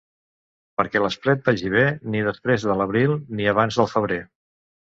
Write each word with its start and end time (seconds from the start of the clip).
Perquè 0.79 1.01
l'esplet 1.03 1.43
vagi 1.49 1.69
bé, 1.75 1.83
ni 2.15 2.25
després 2.29 2.67
de 2.73 2.79
l'abril 2.81 3.17
ni 3.41 3.49
abans 3.55 3.81
del 3.83 3.95
febrer. 3.97 4.21